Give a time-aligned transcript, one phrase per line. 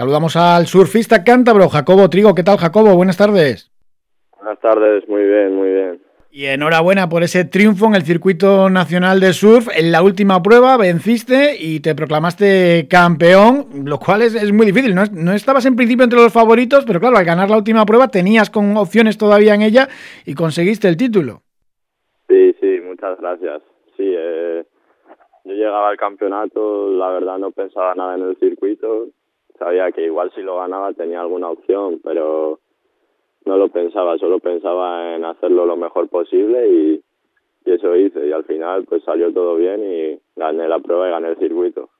[0.00, 2.34] Saludamos al surfista cántabro, Jacobo Trigo.
[2.34, 2.96] ¿Qué tal, Jacobo?
[2.96, 3.70] Buenas tardes.
[4.34, 6.00] Buenas tardes, muy bien, muy bien.
[6.30, 9.68] Y enhorabuena por ese triunfo en el circuito nacional de surf.
[9.76, 14.94] En la última prueba venciste y te proclamaste campeón, lo cual es, muy difícil.
[14.94, 18.08] No, no, estabas en principio entre los favoritos, pero claro, al ganar la última prueba
[18.08, 19.86] tenías con opciones todavía en ella
[20.24, 21.42] y conseguiste el título.
[22.26, 23.60] Sí, sí, muchas gracias.
[23.98, 24.64] Sí, eh,
[25.44, 29.08] yo llegaba al campeonato, la verdad no pensaba nada en el circuito.
[29.60, 32.60] Sabía que igual si lo ganaba tenía alguna opción, pero
[33.44, 37.04] no lo pensaba, solo pensaba en hacerlo lo mejor posible y,
[37.66, 38.26] eso hice.
[38.26, 41.90] Y al final pues salió todo bien y gané la prueba y gané el circuito.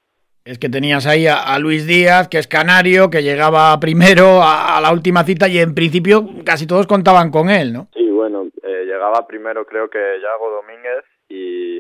[0.43, 4.91] Es que tenías ahí a, Luis Díaz, que es canario, que llegaba primero a, la
[4.91, 7.89] última cita y en principio casi todos contaban con él, ¿no?
[7.95, 11.79] Sí, bueno, eh, llegaba primero creo que Yago Domínguez y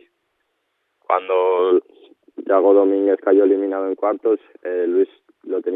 [1.00, 1.80] cuando
[2.46, 5.08] Yago Domínguez cayó eliminado en cuartos, eh, Luis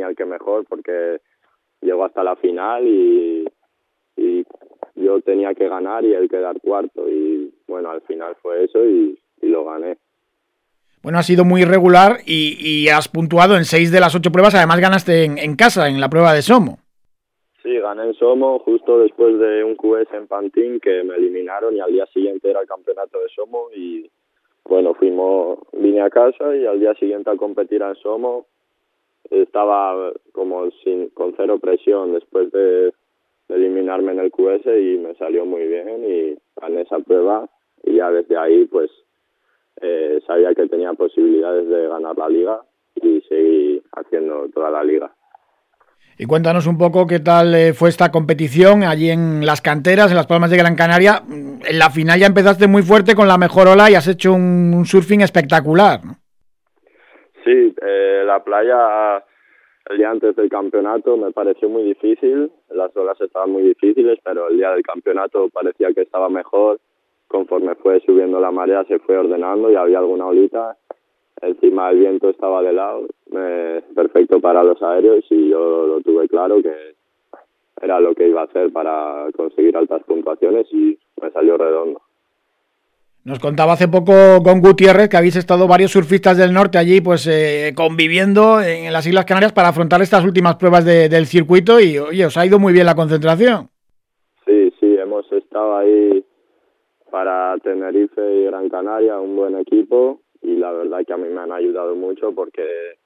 [0.08, 1.20] el que mejor porque
[1.80, 3.46] llegó hasta la final y
[4.16, 4.44] y
[4.94, 9.18] yo tenía que ganar y él quedar cuarto y bueno, al final fue eso y,
[9.42, 9.98] lo gané.
[11.02, 14.80] Bueno, ha sido muy irregular y, has puntuado en seis de las ocho pruebas, además
[14.80, 16.78] ganaste en, casa, en la prueba de Somo.
[17.62, 21.80] Sí, gané en Somo justo después de un QS en Pantín que me eliminaron y
[21.80, 24.10] al día siguiente era el campeonato de Somo y
[24.64, 28.46] bueno, fuimos, vine a casa y al día siguiente a competir en Somo
[29.30, 32.92] estaba como sin, con cero presión después de
[33.48, 37.48] eliminarme en el QS y me salió muy bien y gané esa prueba
[37.82, 38.90] y ya desde ahí pues
[39.80, 42.60] eh, sabía que tenía posibilidades de ganar la liga
[42.96, 45.12] y seguí haciendo toda la liga.
[46.16, 50.16] Y cuéntanos un poco qué tal eh, fue esta competición allí en las canteras, en
[50.16, 51.24] las Palmas de Gran Canaria.
[51.28, 54.84] En la final ya empezaste muy fuerte con la mejor ola y has hecho un,
[54.86, 56.04] surfing espectacular.
[56.04, 56.16] ¿no?
[57.44, 59.22] Sí, eh, la playa
[59.90, 64.48] el día antes del campeonato me pareció muy difícil, las olas estaban muy difíciles, pero
[64.48, 66.80] el día del campeonato parecía que estaba mejor.
[67.28, 70.76] Conforme fue subiendo la marea se fue ordenando y había alguna olita.
[71.42, 73.06] Encima el viento estaba de lado,
[73.94, 76.94] perfecto para los aéreos y yo lo tuve claro que
[77.82, 82.00] era lo que iba a hacer para conseguir altas puntuaciones y me salió redondo.
[83.26, 87.26] Nos contaba hace poco con Gutiérrez que habéis estado varios surfistas del norte allí pues
[87.26, 92.26] eh, conviviendo en las Islas Canarias para afrontar estas últimas pruebas del circuito y oye,
[92.26, 93.68] os ha ido muy bien la concentración.
[94.44, 96.22] Sí, sí, hemos estado ahí
[97.10, 101.40] para Tenerife y Gran Canaria, un buen equipo y la verdad que a mí me
[101.40, 102.98] han ayudado mucho porque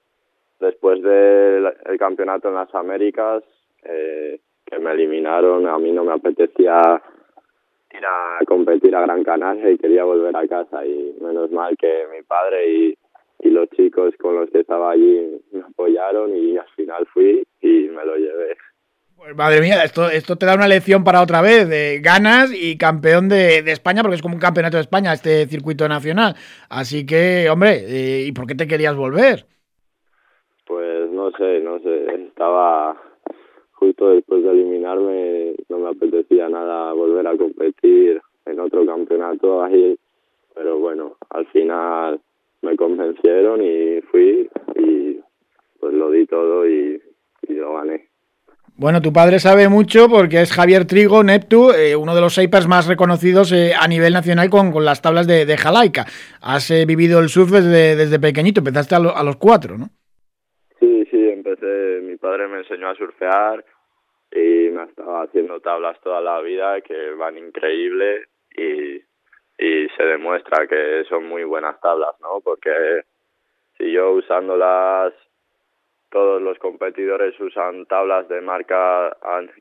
[0.58, 3.44] después del campeonato en las Américas
[3.84, 7.00] eh, que me eliminaron, a mí no me apetecía
[7.98, 12.04] ir a competir a Gran Canaria y quería volver a casa y menos mal que
[12.12, 12.98] mi padre y,
[13.40, 17.88] y los chicos con los que estaba allí me apoyaron y al final fui y
[17.88, 18.56] me lo llevé.
[19.16, 22.78] Pues madre mía, esto, esto te da una lección para otra vez, de ganas y
[22.78, 26.36] campeón de, de España, porque es como un campeonato de España este circuito nacional.
[26.70, 29.46] Así que, hombre, eh, ¿y por qué te querías volver?
[30.66, 32.96] Pues no sé, no sé, estaba
[34.06, 39.98] después de eliminarme no me apetecía nada volver a competir en otro campeonato ahí,
[40.54, 42.20] pero bueno, al final
[42.62, 45.20] me convencieron y fui y
[45.80, 47.00] pues lo di todo y,
[47.48, 48.06] lo gané.
[48.76, 52.68] Bueno, tu padre sabe mucho porque es Javier Trigo, Neptu, eh, uno de los shapers
[52.68, 56.06] más reconocidos eh, a nivel nacional con, con las tablas de, de Jalaica.
[56.40, 59.88] Has eh, vivido el surf desde, desde pequeñito, empezaste a, a los cuatro, ¿no?
[62.02, 63.64] mi padre me enseñó a surfear
[64.30, 68.96] y me estaba haciendo tablas toda la vida que van increíble y,
[69.58, 72.40] y se demuestra que son muy buenas tablas, ¿no?
[72.40, 73.02] Porque
[73.76, 75.14] si yo usándolas
[76.10, 79.16] todos los competidores usan tablas de marca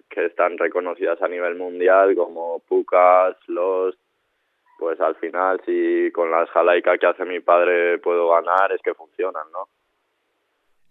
[0.10, 4.00] que están reconocidas a nivel mundial como Pucas, Lost,
[4.80, 8.94] pues al final si con las Jalaika que hace mi padre puedo ganar es que
[8.94, 9.68] funcionan, ¿no?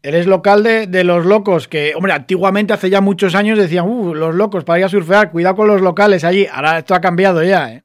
[0.02, 4.14] Eres local de, de, los locos, que, hombre, antiguamente hace ya muchos años decían, uh,
[4.14, 6.46] los locos para ir a surfear, cuidado con los locales allí.
[6.52, 7.82] Ahora esto ha cambiado ya, ¿eh?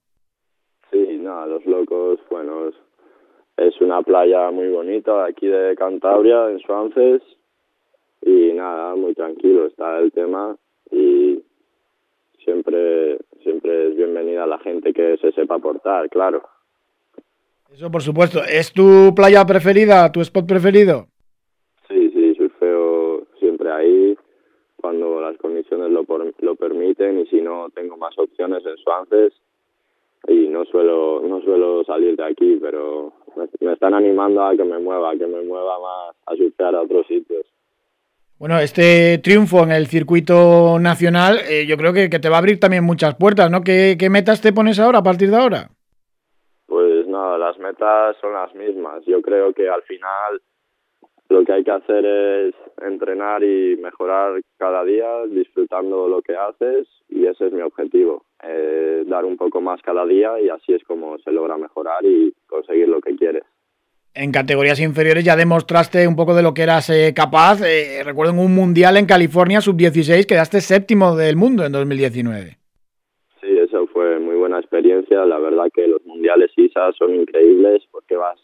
[0.92, 2.70] Sí, no, los locos, bueno,
[3.58, 7.22] es una playa muy bonita aquí de Cantabria, en Suances,
[8.22, 10.56] y nada, muy tranquilo está el tema
[10.92, 11.42] y
[12.44, 16.44] siempre, siempre es bienvenida la gente que se sepa portar, claro.
[17.72, 18.42] Eso por supuesto.
[18.44, 21.08] ¿Es tu playa preferida, tu spot preferido?
[23.72, 24.18] ahí
[24.76, 26.06] cuando las condiciones lo,
[26.40, 29.34] lo permiten y si no tengo más opciones en Suances
[30.28, 34.80] y no suelo no suelo salir de aquí pero me, están animando a que me
[34.80, 37.46] mueva a que me mueva más a surfear a otros sitios
[38.38, 42.60] Bueno, este triunfo en el circuito nacional eh, yo creo que, te va a abrir
[42.60, 43.62] también muchas puertas, ¿no?
[43.62, 45.70] ¿Qué, ¿Qué, metas te pones ahora a partir de ahora?
[46.68, 49.04] Pues nada, las metas son las mismas.
[49.06, 50.42] Yo creo que al final
[51.32, 56.88] lo que hay que hacer es entrenar y mejorar cada día disfrutando lo que haces
[57.10, 60.84] y ese es mi objetivo, eh, dar un poco más cada día y así es
[60.84, 63.44] como se logra mejorar y conseguir lo que quieres.
[64.14, 67.62] En categorías inferiores ya demostraste un poco de lo que eras eh, capaz.
[67.62, 72.58] Eh, recuerdo en un mundial en California, sub-16, quedaste séptimo del mundo en 2019.
[73.40, 75.26] Sí, eso fue muy buena experiencia.
[75.26, 78.38] La verdad que los mundiales ISA son increíbles porque vas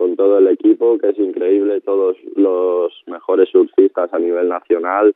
[0.00, 5.14] con todo el equipo, que es increíble, todos los mejores surfistas a nivel nacional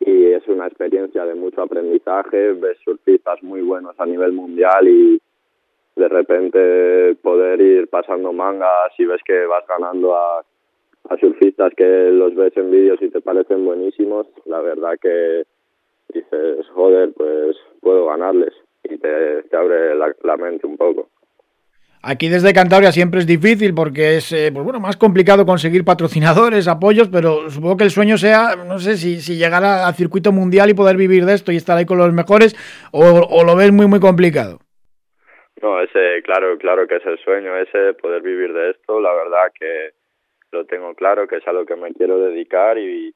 [0.00, 5.20] y es una experiencia de mucho aprendizaje, ves surfistas muy buenos a nivel mundial y
[5.94, 10.42] de repente poder ir pasando mangas y ves que vas ganando a,
[11.20, 15.44] surfistas que los ves en vídeos y te parecen buenísimos, la verdad que
[16.14, 18.54] dices, joder, pues puedo ganarles
[18.84, 21.10] y te abre la mente un poco.
[22.04, 26.66] Aquí desde Cantabria siempre es difícil porque es eh, pues bueno, más complicado conseguir patrocinadores,
[26.66, 30.68] apoyos, pero supongo que el sueño sea, no sé, si, si llegar al circuito mundial
[30.68, 32.56] y poder vivir de esto y estar ahí con los mejores,
[32.90, 34.58] o, lo ves muy, muy complicado.
[35.62, 39.52] No, ese, claro, claro que es el sueño ese, poder vivir de esto, la verdad
[39.56, 39.90] que
[40.50, 43.14] lo tengo claro, que es a lo que me quiero dedicar y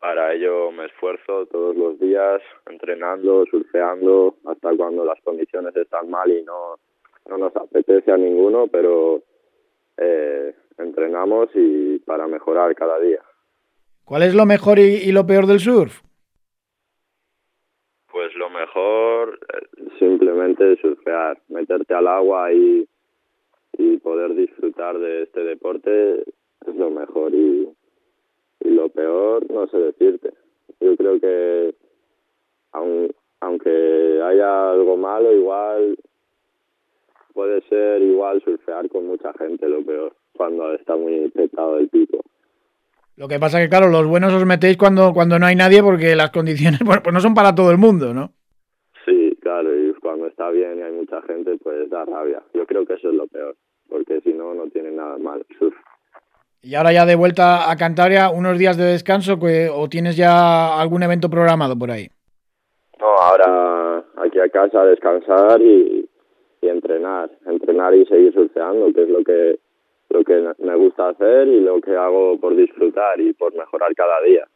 [0.00, 6.28] para ello me esfuerzo todos los días entrenando, surfeando, hasta cuando las condiciones están mal
[6.28, 6.80] y no
[7.28, 9.22] no nos apetece a ninguno, pero
[9.96, 13.20] eh, entrenamos y para mejorar cada día.
[14.04, 16.02] ¿Cuál es lo mejor y, lo peor del surf?
[18.10, 22.88] Pues lo mejor, eh, simplemente surfear, meterte al agua y,
[23.78, 26.20] y poder disfrutar de este deporte
[26.66, 27.68] es lo mejor y,
[28.60, 30.32] y lo peor no sé decirte.
[30.80, 31.74] Yo creo que
[33.40, 35.96] aunque haya algo malo, igual
[37.36, 42.22] puede ser igual surfear con mucha gente, lo peor, cuando está muy petado el pico.
[43.14, 46.16] Lo que pasa que, claro, los buenos os metéis cuando, cuando no hay nadie porque
[46.16, 48.30] las condiciones bueno, pues no son para todo el mundo, ¿no?
[49.04, 52.42] Sí, claro, y cuando está bien y hay mucha gente, pues da rabia.
[52.54, 53.54] Yo creo que eso es lo peor,
[53.86, 55.74] porque si no, no tiene nada mal surf.
[56.62, 59.38] Y ahora ya de vuelta a Cantabria, unos días de descanso
[59.74, 62.08] o tienes ya algún evento programado por ahí?
[62.98, 66.05] No, ahora aquí a casa a descansar y,
[66.66, 69.58] y entrenar, entrenar y seguir surfeando, que es lo que
[70.08, 74.20] lo que me gusta hacer y lo que hago por disfrutar y por mejorar cada
[74.22, 74.46] día.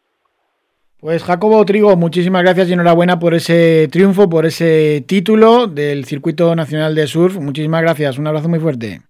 [1.00, 6.54] Pues Jacobo Trigo, muchísimas gracias y enhorabuena por ese triunfo, por ese título del Circuito
[6.54, 7.38] Nacional de Surf.
[7.38, 9.00] Muchísimas gracias, un abrazo muy fuerte.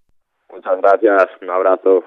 [0.52, 2.04] Muchas gracias, un abrazo.